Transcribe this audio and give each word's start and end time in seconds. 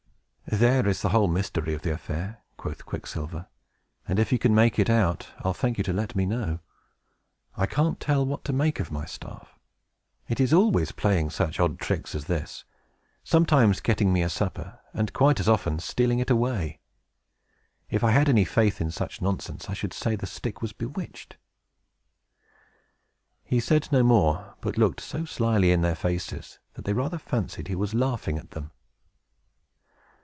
"There 0.53 0.85
is 0.85 1.01
the 1.01 1.09
whole 1.09 1.29
mystery 1.29 1.73
of 1.73 1.81
the 1.81 1.93
affair," 1.93 2.41
quoth 2.57 2.85
Quicksilver; 2.85 3.47
"and 4.05 4.19
if 4.19 4.33
you 4.33 4.37
can 4.37 4.53
make 4.53 4.77
it 4.77 4.89
out, 4.89 5.29
I'll 5.39 5.53
thank 5.53 5.77
you 5.77 5.83
to 5.85 5.93
let 5.93 6.13
me 6.13 6.25
know. 6.25 6.59
I 7.55 7.65
can't 7.65 8.01
tell 8.01 8.25
what 8.25 8.43
to 8.45 8.51
make 8.53 8.81
of 8.81 8.91
my 8.91 9.05
staff. 9.05 9.57
It 10.27 10.41
is 10.41 10.51
always 10.51 10.91
playing 10.91 11.29
such 11.29 11.57
odd 11.57 11.79
tricks 11.79 12.13
as 12.15 12.25
this; 12.25 12.65
sometimes 13.23 13.79
getting 13.79 14.11
me 14.11 14.21
a 14.21 14.27
supper, 14.29 14.79
and, 14.93 15.13
quite 15.13 15.39
as 15.39 15.47
often, 15.47 15.79
stealing 15.79 16.19
it 16.19 16.29
away. 16.29 16.81
If 17.89 18.03
I 18.03 18.11
had 18.11 18.27
any 18.27 18.43
faith 18.43 18.81
in 18.81 18.91
such 18.91 19.21
nonsense, 19.21 19.69
I 19.69 19.73
should 19.73 19.93
say 19.93 20.17
the 20.17 20.27
stick 20.27 20.61
was 20.61 20.73
bewitched!" 20.73 21.37
He 23.45 23.61
said 23.61 23.87
no 23.89 24.03
more, 24.03 24.55
but 24.59 24.77
looked 24.77 24.99
so 24.99 25.23
slyly 25.23 25.71
in 25.71 25.79
their 25.79 25.95
faces, 25.95 26.59
that 26.73 26.83
they 26.83 26.91
rather 26.93 27.17
fancied 27.17 27.69
he 27.69 27.75
was 27.75 27.93
laughing 27.95 28.37
at 28.37 28.51
them. 28.51 28.71